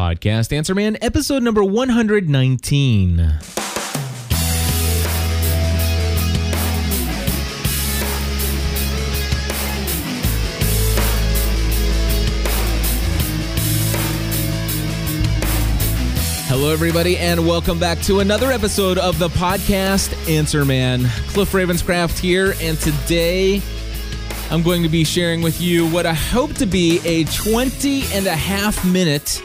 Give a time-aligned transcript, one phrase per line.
[0.00, 3.18] Podcast Answer Man, episode number 119.
[16.46, 21.04] Hello, everybody, and welcome back to another episode of the podcast Answer Man.
[21.28, 23.60] Cliff Ravenscraft here, and today
[24.50, 28.26] I'm going to be sharing with you what I hope to be a 20 and
[28.26, 29.42] a half minute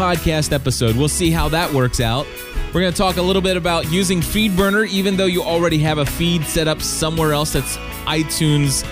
[0.00, 0.96] podcast episode.
[0.96, 2.26] We'll see how that works out.
[2.72, 5.98] We're going to talk a little bit about using FeedBurner, even though you already have
[5.98, 7.76] a feed set up somewhere else that's
[8.06, 8.82] iTunes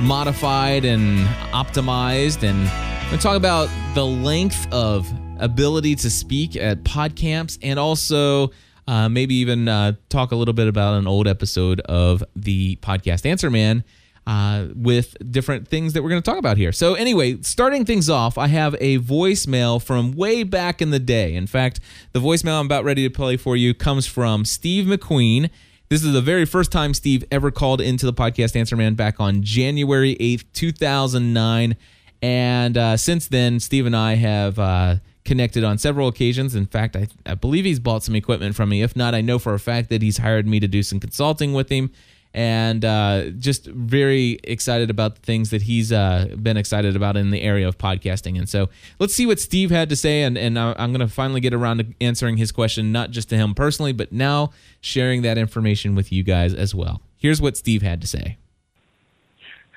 [0.00, 1.20] modified and
[1.52, 2.42] optimized.
[2.42, 5.08] And we're going to talk about the length of
[5.38, 8.50] ability to speak at PodCamps and also
[8.88, 13.24] uh, maybe even uh, talk a little bit about an old episode of the podcast
[13.24, 13.84] Answer Man
[14.26, 16.72] uh, with different things that we're going to talk about here.
[16.72, 21.34] So, anyway, starting things off, I have a voicemail from way back in the day.
[21.34, 21.80] In fact,
[22.12, 25.50] the voicemail I'm about ready to play for you comes from Steve McQueen.
[25.88, 29.20] This is the very first time Steve ever called into the podcast Answer Man back
[29.20, 31.76] on January 8th, 2009.
[32.20, 36.56] And uh, since then, Steve and I have uh, connected on several occasions.
[36.56, 38.82] In fact, I, I believe he's bought some equipment from me.
[38.82, 41.52] If not, I know for a fact that he's hired me to do some consulting
[41.52, 41.92] with him.
[42.36, 47.30] And uh, just very excited about the things that he's uh, been excited about in
[47.30, 48.36] the area of podcasting.
[48.36, 50.22] And so let's see what Steve had to say.
[50.22, 53.36] And, and I'm going to finally get around to answering his question, not just to
[53.36, 54.50] him personally, but now
[54.82, 57.00] sharing that information with you guys as well.
[57.16, 58.36] Here's what Steve had to say.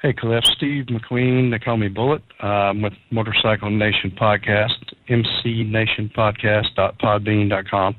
[0.01, 0.43] Hey, Cliff.
[0.45, 1.51] Steve McQueen.
[1.51, 2.21] They call me Bullet.
[2.41, 7.95] I'm with Motorcycle Nation Podcast, mcnationpodcast.podbean.com.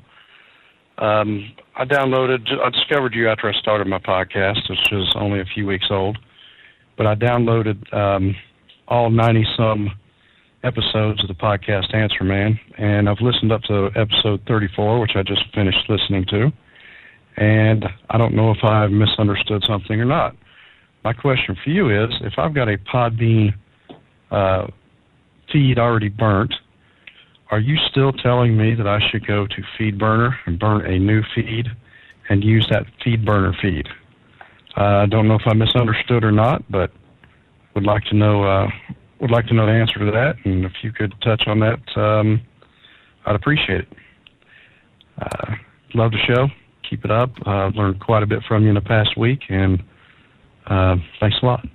[1.00, 5.46] Um, I downloaded, I discovered you after I started my podcast, which is only a
[5.46, 6.18] few weeks old.
[6.96, 8.36] But I downloaded um,
[8.86, 9.90] all 90 some
[10.62, 15.22] episodes of the podcast Answer Man, and I've listened up to episode 34, which I
[15.22, 16.52] just finished listening to.
[17.38, 20.36] And I don't know if I've misunderstood something or not.
[21.02, 23.54] My question for you is if I've got a Podbean
[24.30, 24.66] uh,
[25.50, 26.52] feed already burnt,
[27.50, 31.22] are you still telling me that I should go to FeedBurner and burn a new
[31.34, 31.68] feed
[32.28, 33.88] and use that FeedBurner feed?
[34.76, 36.92] Uh, I don't know if I misunderstood or not, but
[37.74, 38.68] would like to know uh,
[39.20, 41.80] would like to know the answer to that, and if you could touch on that,
[41.96, 42.40] um,
[43.26, 43.88] I'd appreciate it.
[45.20, 45.54] Uh,
[45.94, 46.48] love the show.
[46.88, 47.30] Keep it up.
[47.46, 49.82] I've learned quite a bit from you in the past week, and
[50.66, 51.66] uh, thanks a lot.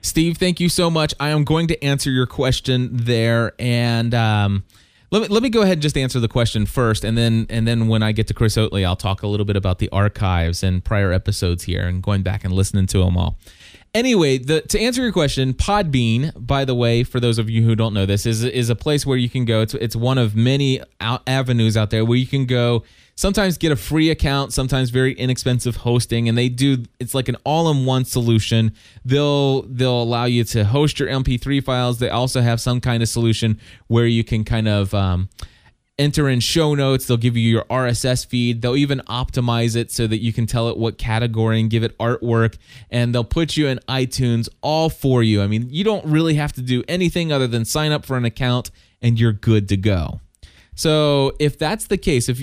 [0.00, 1.14] Steve, thank you so much.
[1.18, 4.64] I am going to answer your question there, and um,
[5.12, 7.68] let me let me go ahead and just answer the question first, and then and
[7.68, 10.62] then when I get to Chris Oatley, I'll talk a little bit about the archives
[10.62, 13.38] and prior episodes here, and going back and listening to them all.
[13.94, 17.76] Anyway, the, to answer your question, Podbean, by the way, for those of you who
[17.76, 19.60] don't know this, is is a place where you can go.
[19.60, 22.82] It's it's one of many out avenues out there where you can go.
[23.14, 26.84] Sometimes get a free account, sometimes very inexpensive hosting, and they do.
[26.98, 28.72] It's like an all-in-one solution.
[29.04, 31.98] They'll they'll allow you to host your MP3 files.
[31.98, 35.28] They also have some kind of solution where you can kind of um,
[35.98, 37.06] enter in show notes.
[37.06, 38.62] They'll give you your RSS feed.
[38.62, 41.96] They'll even optimize it so that you can tell it what category and give it
[41.98, 42.56] artwork.
[42.90, 45.42] And they'll put you in iTunes all for you.
[45.42, 48.24] I mean, you don't really have to do anything other than sign up for an
[48.24, 48.70] account
[49.02, 50.20] and you're good to go.
[50.74, 52.40] So if that's the case, if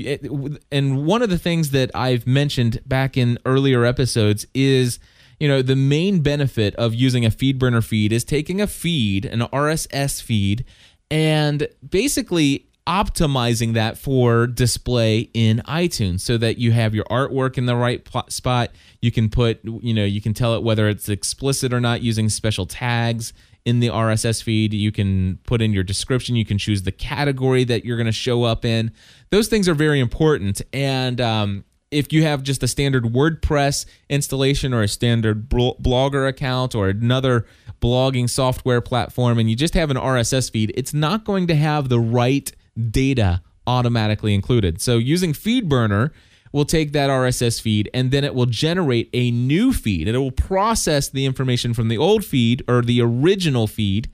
[0.72, 5.00] and one of the things that I've mentioned back in earlier episodes is
[5.40, 9.26] you know the main benefit of using a feed burner feed is taking a feed
[9.26, 10.66] an rss feed
[11.10, 17.68] and basically optimizing that for display in iTunes so that you have your artwork in
[17.68, 18.72] the right spot.
[19.00, 22.30] You can put, you know, you can tell it whether it's explicit or not using
[22.30, 23.32] special tags
[23.66, 24.74] in the RSS feed.
[24.74, 26.36] You can put in your description.
[26.36, 28.92] You can choose the category that you're going to show up in.
[29.30, 30.62] Those things are very important.
[30.74, 36.76] And um, if you have just a standard WordPress installation or a standard blogger account
[36.76, 37.46] or another
[37.82, 41.90] blogging software platform and you just have an RSS feed, it's not going to have
[41.90, 42.52] the right
[42.90, 44.82] data automatically included.
[44.82, 46.12] So using FeedBurner
[46.52, 50.08] will take that RSS feed and then it will generate a new feed.
[50.08, 54.10] And it will process the information from the old feed or the original feed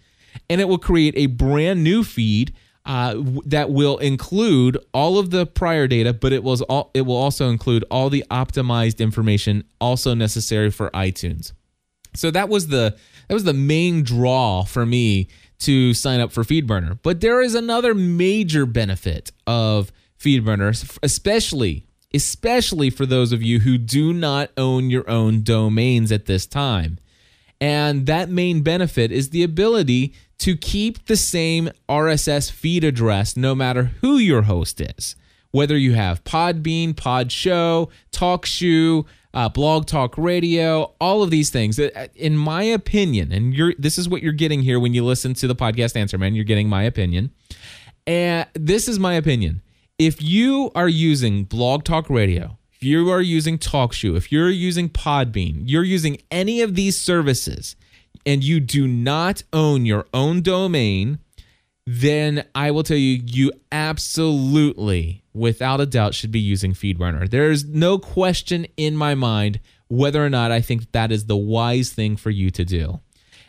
[0.49, 2.53] and it will create a brand new feed
[2.85, 3.15] uh,
[3.45, 7.49] that will include all of the prior data, but it was all, it will also
[7.49, 11.53] include all the optimized information also necessary for iTunes.
[12.15, 12.95] So that was the
[13.27, 15.27] that was the main draw for me
[15.59, 16.99] to sign up for FeedBurner.
[17.01, 23.77] But there is another major benefit of FeedBurner, especially especially for those of you who
[23.77, 26.97] do not own your own domains at this time.
[27.59, 33.55] And that main benefit is the ability to keep the same RSS feed address no
[33.55, 35.15] matter who your host is.
[35.51, 41.77] Whether you have Podbean, Podshow, TalkShoe, uh, Blog Talk Radio, all of these things.
[41.77, 45.33] Uh, in my opinion, and you're this is what you're getting here when you listen
[45.35, 46.35] to the podcast Answer Man.
[46.35, 47.31] You're getting my opinion,
[48.07, 49.61] and this is my opinion.
[49.97, 54.89] If you are using Blog Talk Radio, if you are using TalkShoe, if you're using
[54.89, 57.77] Podbean, you're using any of these services
[58.25, 61.19] and you do not own your own domain,
[61.87, 67.29] then I will tell you, you absolutely, without a doubt, should be using FeedBurner.
[67.29, 71.91] There's no question in my mind whether or not I think that is the wise
[71.91, 72.99] thing for you to do.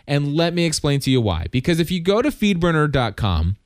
[0.07, 1.47] And let me explain to you why.
[1.51, 3.57] Because if you go to feedburner.com,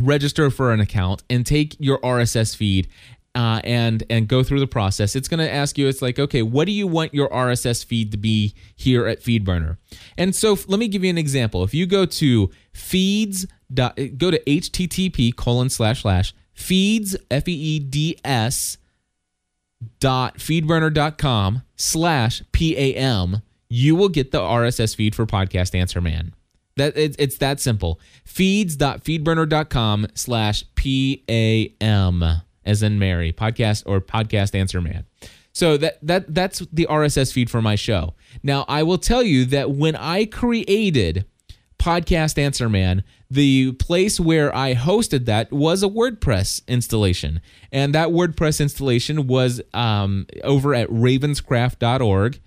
[0.00, 2.88] register for an account, and take your RSS feed
[3.34, 5.14] uh, and and go through the process.
[5.14, 5.86] It's going to ask you.
[5.88, 9.76] It's like, okay, what do you want your RSS feed to be here at FeedBurner?
[10.18, 11.62] And so, let me give you an example.
[11.62, 17.52] If you go to feeds, dot, go to http colon slash slash feeds f e
[17.52, 18.78] e d s
[19.98, 26.34] dot feedburner.com slash pam you will get the rss feed for podcast answer man
[26.80, 32.24] that it, it's that simple feeds.feedburner.com slash pam
[32.64, 35.06] as in Mary, podcast or podcast answer man.
[35.52, 38.14] So that that that's the RSS feed for my show.
[38.42, 41.26] Now I will tell you that when I created
[41.80, 47.40] Podcast Answer Man, the place where I hosted that was a WordPress installation,
[47.72, 52.38] and that WordPress installation was um, over at ravenscraft.org,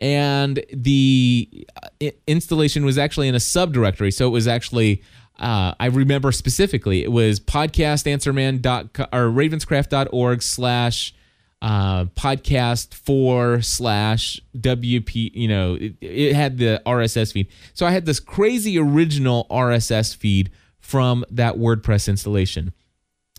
[0.00, 5.02] and the uh, installation was actually in a subdirectory, so it was actually
[5.38, 11.14] uh, I remember specifically it was podcastanswerman.com or ravenscraft.org slash
[11.62, 17.48] uh, podcast four slash WP, you know, it, it, had the RSS feed.
[17.74, 22.72] So I had this crazy original RSS feed from that WordPress installation.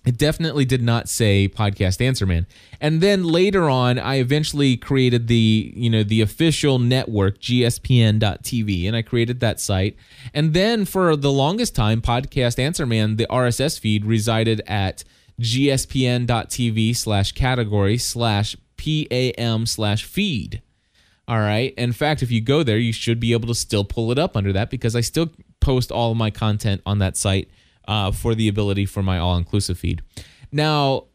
[0.03, 2.47] It definitely did not say podcast answer man.
[2.79, 8.95] And then later on, I eventually created the, you know, the official network, gspn.tv, and
[8.95, 9.95] I created that site.
[10.33, 15.03] And then for the longest time, podcast answer man, the RSS feed resided at
[15.39, 20.61] gspn.tv slash category slash pam slash feed.
[21.27, 21.73] All right.
[21.75, 24.35] In fact, if you go there, you should be able to still pull it up
[24.35, 27.49] under that because I still post all of my content on that site
[27.87, 30.01] uh, for the ability for my all inclusive feed.
[30.51, 31.05] Now,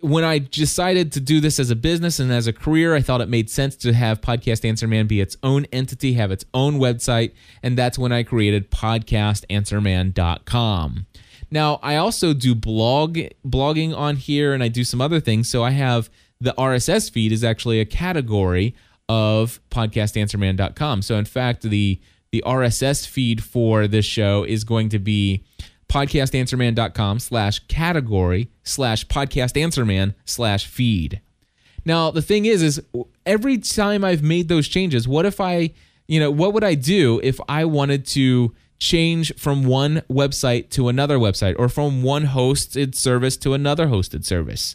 [0.00, 3.20] when I decided to do this as a business and as a career, I thought
[3.20, 6.78] it made sense to have Podcast Answer Man be its own entity, have its own
[6.78, 7.32] website,
[7.62, 11.06] and that's when I created podcastanswerman.com.
[11.50, 15.48] Now, I also do blog blogging on here and I do some other things.
[15.48, 16.10] So I have
[16.40, 18.76] the RSS feed is actually a category
[19.08, 21.02] of podcastanswerman.com.
[21.02, 22.00] So in fact, the
[22.30, 25.44] the RSS feed for this show is going to be
[25.88, 31.20] podcastanswerman.com slash category slash podcastanswerman slash feed.
[31.84, 32.82] Now, the thing is, is
[33.24, 35.70] every time I've made those changes, what if I,
[36.06, 40.88] you know, what would I do if I wanted to change from one website to
[40.88, 44.74] another website or from one hosted service to another hosted service?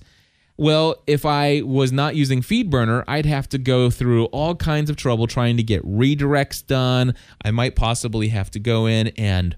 [0.55, 4.95] Well, if I was not using FeedBurner, I'd have to go through all kinds of
[4.95, 7.15] trouble trying to get redirects done.
[7.43, 9.55] I might possibly have to go in and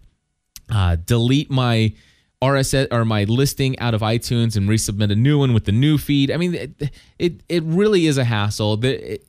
[0.70, 1.94] uh, delete my
[2.42, 5.98] RSS or my listing out of iTunes and resubmit a new one with the new
[5.98, 6.30] feed.
[6.32, 8.74] I mean, it it, it really is a hassle,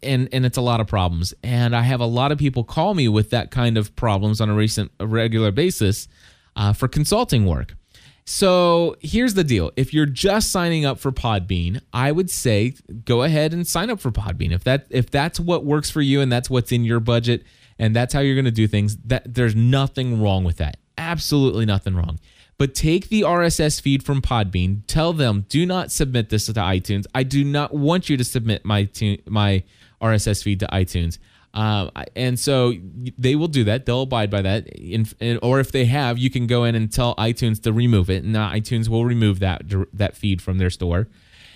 [0.03, 1.33] and and it's a lot of problems.
[1.43, 4.51] And I have a lot of people call me with that kind of problems on
[4.51, 6.09] a recent a regular basis
[6.57, 7.75] uh, for consulting work.
[8.25, 12.75] So here's the deal: if you're just signing up for Podbean, I would say
[13.05, 14.53] go ahead and sign up for Podbean.
[14.53, 17.45] If that if that's what works for you and that's what's in your budget
[17.79, 21.67] and that's how you're going to do things, that there's nothing wrong with that absolutely
[21.67, 22.19] nothing wrong.
[22.59, 27.05] But take the RSS feed from Podbean, tell them, do not submit this to iTunes.
[27.15, 28.89] I do not want you to submit my
[29.27, 29.63] my
[30.01, 31.19] RSS feed to iTunes.
[31.53, 32.75] Um, and so
[33.17, 33.87] they will do that.
[33.87, 34.67] They'll abide by that.
[34.69, 38.11] In, in, or if they have, you can go in and tell iTunes to remove
[38.11, 39.63] it, and iTunes will remove that
[39.93, 41.09] that feed from their store.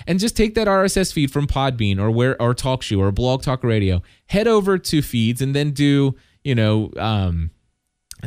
[0.06, 3.62] And just take that RSS feed from Podbean or where or TalkShoe or Blog Talk
[3.62, 4.02] Radio.
[4.26, 6.90] Head over to feeds and then do you know.
[6.98, 7.52] Um,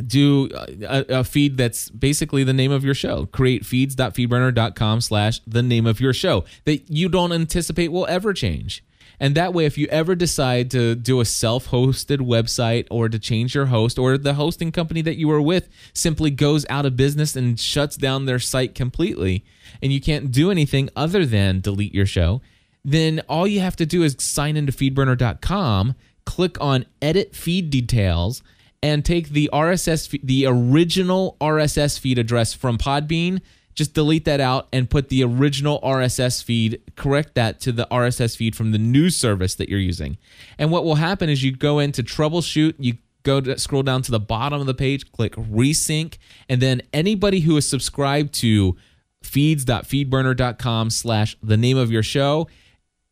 [0.06, 3.26] do a, a, feed that's basically the name of your show.
[3.26, 8.84] Create feeds.feedburner.com slash the name of your show that you don't anticipate will ever change.
[9.20, 13.54] And that way if you ever decide to do a self-hosted website or to change
[13.54, 17.36] your host or the hosting company that you were with simply goes out of business
[17.36, 19.44] and shuts down their site completely
[19.82, 22.42] and you can't do anything other than delete your show
[22.84, 25.94] then all you have to do is sign into feedburner.com
[26.26, 28.42] click on edit feed details
[28.84, 33.40] and take the RSS, the original RSS feed address from Podbean.
[33.74, 38.36] Just delete that out and put the original RSS feed, correct that to the RSS
[38.36, 40.18] feed from the new service that you're using.
[40.58, 44.10] And what will happen is you go into troubleshoot, you go to scroll down to
[44.10, 46.18] the bottom of the page, click resync,
[46.50, 48.76] and then anybody who is subscribed to
[49.22, 52.48] feeds.feedburner.com slash the name of your show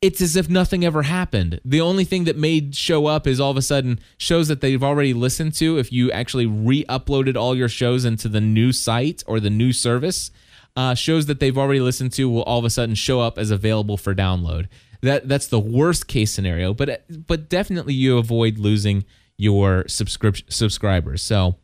[0.03, 1.61] it's as if nothing ever happened.
[1.65, 4.83] The only thing that may show up is all of a sudden shows that they've
[4.83, 5.79] already listened to.
[5.79, 9.73] If you actually re uploaded all your shows into the new site or the new
[9.73, 10.33] service,
[10.77, 13.53] uh, shows that they've already listened to will all of a sudden show up as
[13.53, 14.69] available for download.
[15.03, 19.05] That that's the worst case scenario, but but definitely you avoid losing
[19.39, 21.23] your subscription subscribers.
[21.23, 21.57] So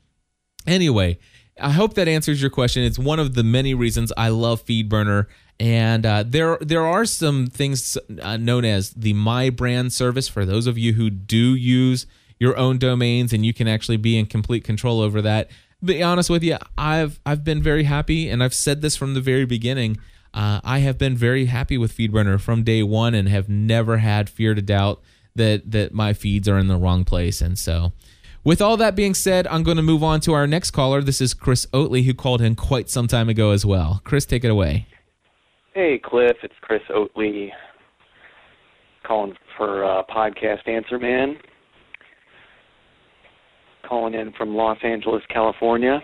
[0.65, 1.19] anyway,
[1.61, 2.85] I hope that answers your question.
[2.85, 5.27] It's one of the many reasons I love FeedBurner
[5.61, 10.45] and uh, there there are some things uh, known as the My Brand service for
[10.45, 12.07] those of you who do use
[12.39, 15.51] your own domains and you can actually be in complete control over that.
[15.83, 19.21] Be honest with you, I've I've been very happy, and I've said this from the
[19.21, 19.99] very beginning.
[20.35, 24.29] Uh, I have been very happy with FeedBurner from day one, and have never had
[24.29, 25.01] fear to doubt
[25.35, 27.41] that that my feeds are in the wrong place.
[27.41, 27.93] And so,
[28.43, 31.01] with all that being said, I'm going to move on to our next caller.
[31.01, 34.01] This is Chris Oatley, who called in quite some time ago as well.
[34.05, 34.87] Chris, take it away.
[35.79, 37.51] Hey, Cliff, it's Chris Oatley
[39.07, 41.37] calling for uh, Podcast Answer Man.
[43.89, 46.01] Calling in from Los Angeles, California.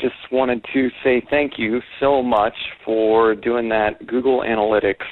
[0.00, 5.06] Just wanted to say thank you so much for doing that Google Analytics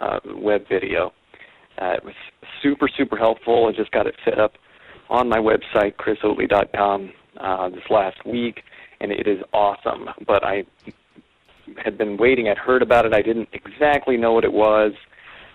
[0.00, 1.12] uh, web video.
[1.80, 2.14] Uh, it was
[2.64, 3.68] super, super helpful.
[3.72, 4.54] I just got it set up
[5.08, 8.62] on my website, chrisoatley.com, uh, this last week,
[9.00, 10.08] and it is awesome.
[10.26, 10.64] But I
[11.82, 12.48] had been waiting.
[12.48, 13.14] I'd heard about it.
[13.14, 14.92] I didn't exactly know what it was,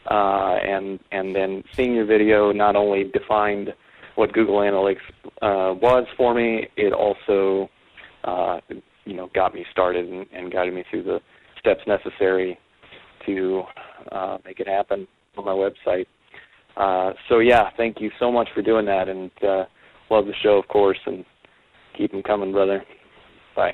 [0.09, 3.73] uh, and and then seeing your video not only defined
[4.15, 5.01] what Google Analytics
[5.41, 7.69] uh, was for me, it also
[8.23, 8.59] uh,
[9.05, 11.19] you know got me started and, and guided me through the
[11.59, 12.57] steps necessary
[13.25, 13.63] to
[14.11, 16.05] uh, make it happen on my website.
[16.75, 19.65] Uh, so yeah, thank you so much for doing that, and uh,
[20.09, 21.23] love the show, of course, and
[21.97, 22.83] keep them coming, brother.
[23.55, 23.73] Bye.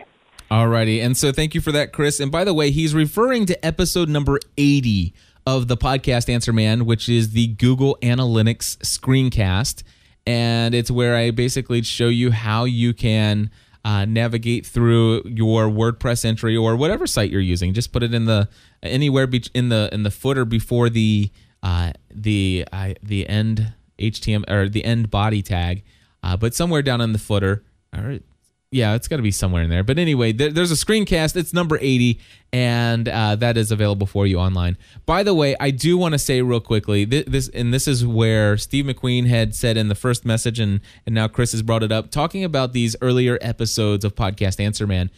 [0.51, 1.03] Alrighty.
[1.03, 2.19] And so thank you for that, Chris.
[2.19, 5.13] And by the way, he's referring to episode number 80
[5.45, 9.83] of the podcast Answer Man, which is the Google Analytics screencast.
[10.25, 13.51] And it's where I basically show you how you can
[13.85, 17.73] uh, navigate through your WordPress entry or whatever site you're using.
[17.73, 18.49] Just put it in the
[18.83, 21.31] anywhere be- in the in the footer before the
[21.63, 25.83] uh, the uh, the end HTML or the end body tag,
[26.23, 27.63] uh, but somewhere down in the footer.
[27.95, 28.23] All right,
[28.71, 29.83] yeah, it's got to be somewhere in there.
[29.83, 31.35] But anyway, there, there's a screencast.
[31.35, 32.19] It's number 80,
[32.53, 34.77] and uh, that is available for you online.
[35.07, 38.57] By the way, I do want to say real quickly this, and this is where
[38.57, 41.91] Steve McQueen had said in the first message, and and now Chris has brought it
[41.91, 45.09] up, talking about these earlier episodes of Podcast Answer Man.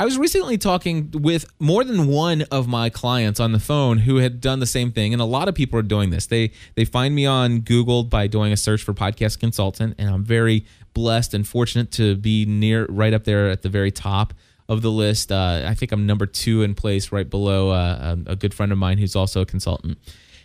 [0.00, 4.16] I was recently talking with more than one of my clients on the phone who
[4.18, 6.26] had done the same thing, and a lot of people are doing this.
[6.26, 10.24] They they find me on Google by doing a search for podcast consultant, and I'm
[10.24, 10.64] very
[10.94, 14.34] blessed and fortunate to be near right up there at the very top
[14.68, 15.32] of the list.
[15.32, 18.78] Uh, I think I'm number two in place, right below uh, a, good friend of
[18.78, 19.98] mine who's also a consultant.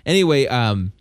[0.04, 0.94] Anyway, um,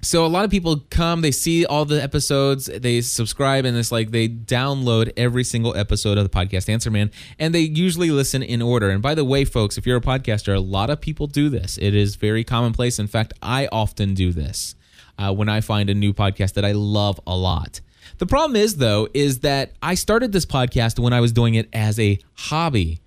[0.00, 3.90] so a lot of people come, they see all the episodes, they subscribe, and it's
[3.90, 8.42] like they download every single episode of the podcast Answer Man, and they usually listen
[8.42, 8.90] in order.
[8.90, 11.78] And by the way, folks, if you're a podcaster, a lot of people do this.
[11.78, 12.98] It is very commonplace.
[12.98, 14.76] In fact, I often do this
[15.18, 17.80] uh, when I find a new podcast that I love a lot.
[18.18, 21.68] The problem is, though, is that I started this podcast when I was doing it
[21.72, 23.00] as a hobby.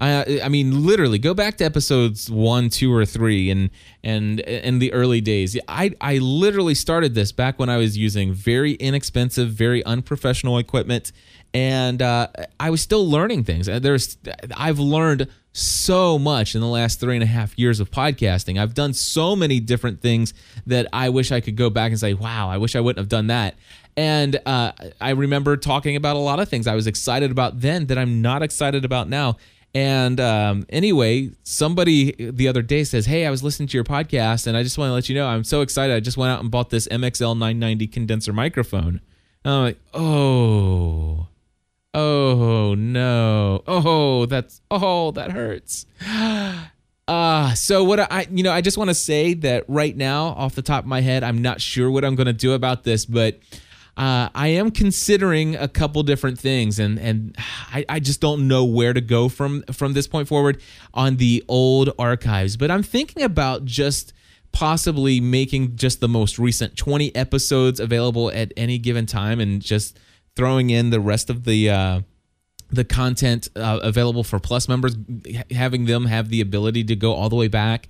[0.00, 3.70] I, I mean, literally, go back to episodes one, two, or three, and
[4.04, 5.58] and in the early days.
[5.66, 11.10] I I literally started this back when I was using very inexpensive, very unprofessional equipment,
[11.52, 12.28] and uh,
[12.60, 13.68] I was still learning things.
[13.68, 14.18] Uh, there's
[14.56, 18.60] I've learned so much in the last three and a half years of podcasting.
[18.60, 20.32] I've done so many different things
[20.66, 23.08] that I wish I could go back and say, "Wow, I wish I wouldn't have
[23.08, 23.56] done that."
[23.96, 27.86] And uh, I remember talking about a lot of things I was excited about then
[27.86, 29.38] that I'm not excited about now.
[29.74, 34.46] And um, anyway, somebody the other day says, Hey, I was listening to your podcast
[34.46, 35.94] and I just want to let you know I'm so excited.
[35.94, 39.00] I just went out and bought this MXL 990 condenser microphone.
[39.44, 41.28] And I'm like, Oh,
[41.94, 43.62] oh no.
[43.66, 45.86] Oh, that's, oh, that hurts.
[47.06, 50.54] Uh, so what I, you know, I just want to say that right now, off
[50.54, 53.04] the top of my head, I'm not sure what I'm going to do about this,
[53.04, 53.38] but
[53.98, 57.36] uh, I am considering a couple different things, and and
[57.72, 60.62] I, I just don't know where to go from from this point forward
[60.94, 62.56] on the old archives.
[62.56, 64.12] But I'm thinking about just
[64.52, 69.98] possibly making just the most recent 20 episodes available at any given time, and just
[70.36, 72.00] throwing in the rest of the uh,
[72.70, 74.96] the content uh, available for Plus members,
[75.50, 77.88] having them have the ability to go all the way back.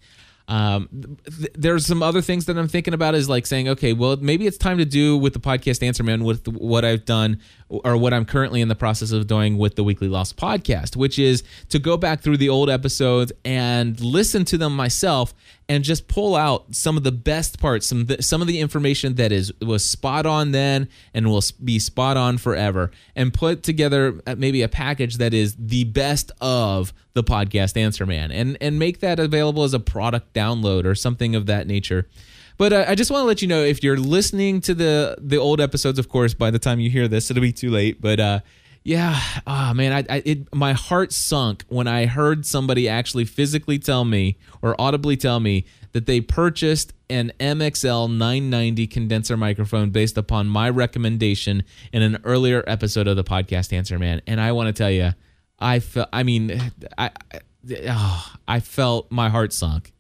[0.49, 4.17] Um, th- there's some other things that I'm thinking about is like saying, okay, well,
[4.17, 7.99] maybe it's time to do with the podcast Answer Man with what I've done or
[7.99, 11.45] what I'm currently in the process of doing with the Weekly Lost podcast, which is
[11.69, 15.35] to go back through the old episodes and listen to them myself
[15.69, 19.33] and just pull out some of the best parts, some some of the information that
[19.33, 24.35] is was spot on then and will be spot on forever, and put together uh,
[24.39, 29.01] maybe a package that is the best of the podcast Answer Man, and and make
[29.01, 32.09] that available as a product download or something of that nature.
[32.57, 35.37] But uh, I just want to let you know if you're listening to the the
[35.37, 38.01] old episodes, of course, by the time you hear this, it'll be too late.
[38.01, 38.41] But uh,
[38.89, 43.79] yeah, oh man, I, I it my heart sunk when I heard somebody actually physically
[43.79, 50.17] tell me or audibly tell me that they purchased an MXL 990 condenser microphone based
[50.17, 54.23] upon my recommendation in an earlier episode of the podcast Answer Man.
[54.27, 55.13] And I want to tell you,
[55.59, 56.59] I felt, I mean,
[56.97, 57.41] I, I,
[57.89, 59.93] oh, I felt my heart sunk.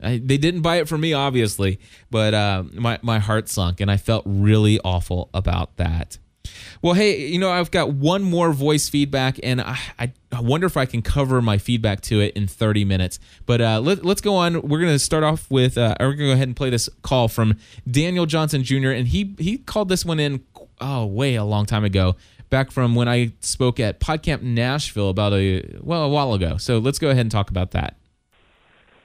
[0.00, 1.80] I, they didn't buy it for me, obviously,
[2.12, 6.18] but uh, my my heart sunk, and I felt really awful about that.
[6.82, 10.76] Well, hey, you know, I've got one more voice feedback, and I, I, wonder if
[10.76, 13.18] I can cover my feedback to it in 30 minutes.
[13.46, 14.62] But uh, let, us go on.
[14.62, 16.88] We're going to start off with, uh, we're going to go ahead and play this
[17.02, 17.56] call from
[17.90, 20.44] Daniel Johnson Jr., and he, he called this one in,
[20.80, 22.16] oh, way a long time ago,
[22.50, 26.56] back from when I spoke at PodCamp Nashville about a, well, a while ago.
[26.56, 27.96] So let's go ahead and talk about that.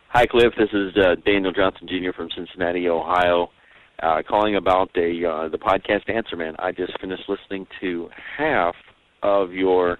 [0.09, 0.53] Hi, Cliff.
[0.57, 2.11] This is uh, Daniel Johnson Jr.
[2.13, 3.49] from Cincinnati, Ohio
[4.01, 6.55] uh, calling about a uh, the podcast Answer Man.
[6.59, 8.75] I just finished listening to half
[9.23, 9.99] of your,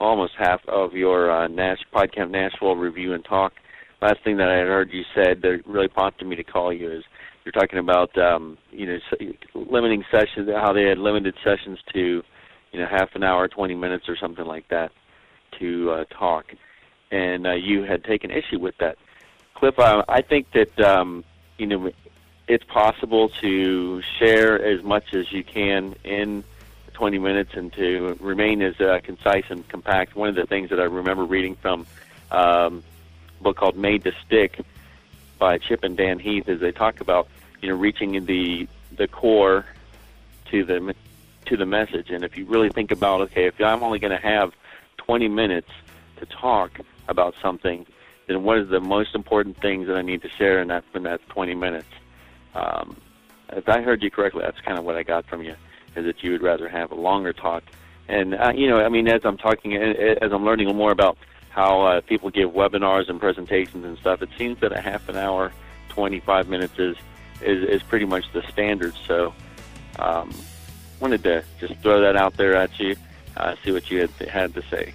[0.00, 3.52] almost half of your uh, Nash podcast Nashville review and talk.
[4.00, 7.04] Last thing that I heard you said that really prompted me to call you is
[7.44, 8.98] you're talking about um, you know
[9.54, 12.22] limiting sessions, how they had limited sessions to
[12.72, 14.90] you know half an hour, 20 minutes, or something like that
[15.58, 16.46] to uh, talk,
[17.10, 18.96] and uh, you had taken issue with that.
[19.54, 21.24] Cliff, I, I think that um,
[21.58, 21.90] you know
[22.48, 26.42] it's possible to share as much as you can in
[26.94, 30.16] 20 minutes and to remain as uh, concise and compact.
[30.16, 31.86] One of the things that I remember reading from
[32.30, 32.82] um,
[33.38, 34.60] a book called Made to Stick
[35.38, 37.28] by Chip and Dan Heath is they talk about
[37.60, 39.66] you know reaching the the core
[40.50, 40.94] to the
[41.46, 42.10] to the message.
[42.10, 44.52] And if you really think about okay, if I'm only going to have
[44.96, 45.70] 20 minutes
[46.16, 47.86] to talk about something,
[48.26, 51.04] then what is the most important things that I need to share in that in
[51.04, 51.88] that 20 minutes?
[52.58, 52.96] Um,
[53.52, 55.54] if I heard you correctly, that's kind of what I got from you,
[55.96, 57.62] is that you would rather have a longer talk.
[58.08, 61.16] And uh, you know, I mean, as I'm talking, as I'm learning more about
[61.50, 65.16] how uh, people give webinars and presentations and stuff, it seems that a half an
[65.16, 65.52] hour,
[65.90, 66.96] 25 minutes is
[67.40, 68.94] is, is pretty much the standard.
[69.06, 69.32] So,
[69.98, 70.32] um,
[71.00, 72.96] wanted to just throw that out there at you,
[73.36, 74.92] uh, see what you had had to say.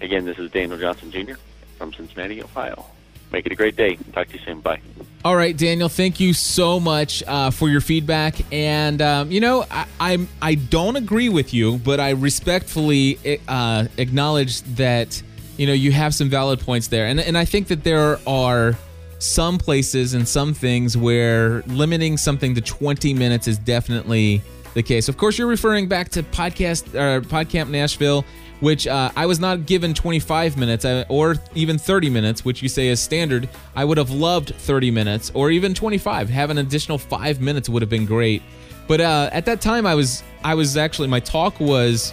[0.00, 1.34] Again, this is Daniel Johnson Jr.
[1.78, 2.84] from Cincinnati, Ohio.
[3.32, 3.96] Make it a great day.
[4.12, 4.60] Talk to you soon.
[4.60, 4.80] Bye.
[5.24, 5.88] All right, Daniel.
[5.88, 8.36] Thank you so much uh, for your feedback.
[8.52, 13.86] And um, you know, I, I'm I don't agree with you, but I respectfully uh,
[13.96, 15.22] acknowledge that
[15.56, 17.06] you know you have some valid points there.
[17.06, 18.76] And and I think that there are
[19.18, 24.42] some places and some things where limiting something to 20 minutes is definitely
[24.74, 25.08] the case.
[25.08, 28.26] Of course, you're referring back to podcast or uh, PodCamp Nashville
[28.60, 32.68] which uh, I was not given 25 minutes uh, or even 30 minutes, which you
[32.68, 33.48] say is standard.
[33.74, 36.28] I would have loved 30 minutes or even 25.
[36.30, 38.42] Have an additional five minutes would have been great.
[38.86, 42.12] But uh, at that time, I was I was actually my talk was,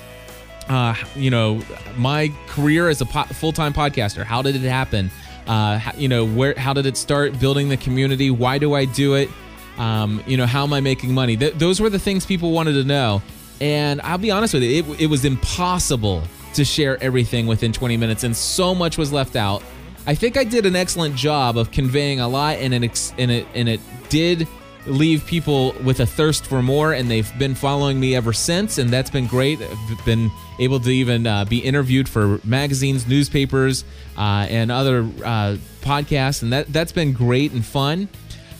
[0.69, 1.61] uh, you know,
[1.97, 4.23] my career as a po- full time podcaster.
[4.23, 5.11] How did it happen?
[5.47, 7.39] Uh, you know, where how did it start?
[7.39, 8.31] Building the community.
[8.31, 9.29] Why do I do it?
[9.77, 11.35] Um, you know, how am I making money?
[11.35, 13.21] Th- those were the things people wanted to know.
[13.61, 16.23] And I'll be honest with you, it, it was impossible
[16.55, 19.63] to share everything within 20 minutes, and so much was left out.
[20.07, 23.47] I think I did an excellent job of conveying a lot, and it and it
[23.53, 24.47] and it did
[24.87, 28.89] leave people with a thirst for more, and they've been following me ever since, and
[28.89, 29.61] that's been great.
[29.61, 33.85] I've been able to even uh, be interviewed for magazines, newspapers,
[34.17, 38.09] uh, and other uh, podcasts, and that that's been great and fun.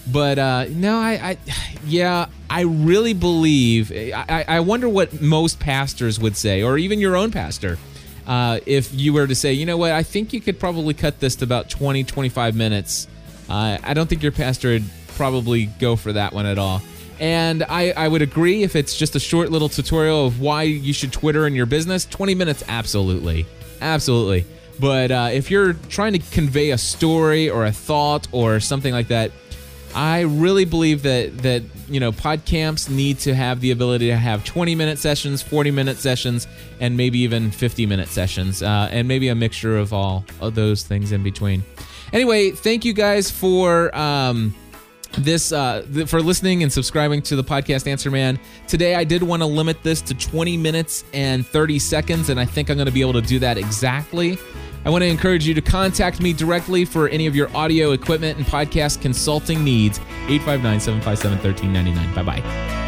[0.09, 1.37] But uh, no, I, I,
[1.85, 3.91] yeah, I really believe.
[3.91, 7.77] I, I wonder what most pastors would say, or even your own pastor,
[8.25, 11.19] uh, if you were to say, you know what, I think you could probably cut
[11.19, 13.07] this to about 20, 25 minutes.
[13.49, 16.81] Uh, I don't think your pastor would probably go for that one at all.
[17.19, 20.93] And I, I would agree if it's just a short little tutorial of why you
[20.93, 23.45] should Twitter in your business, 20 minutes, absolutely.
[23.79, 24.45] Absolutely.
[24.79, 29.09] But uh, if you're trying to convey a story or a thought or something like
[29.09, 29.31] that,
[29.95, 34.17] I really believe that that you know pod camps need to have the ability to
[34.17, 36.47] have 20 minute sessions, 40 minute sessions,
[36.79, 40.83] and maybe even 50 minute sessions, uh, and maybe a mixture of all of those
[40.83, 41.63] things in between.
[42.13, 43.95] Anyway, thank you guys for.
[43.95, 44.53] Um,
[45.17, 48.39] this uh, th- for listening and subscribing to the podcast Answer Man.
[48.67, 52.45] Today, I did want to limit this to 20 minutes and 30 seconds, and I
[52.45, 54.37] think I'm going to be able to do that exactly.
[54.83, 58.37] I want to encourage you to contact me directly for any of your audio equipment
[58.37, 59.99] and podcast consulting needs.
[60.27, 62.15] 859 757 1399.
[62.15, 62.80] Bye bye.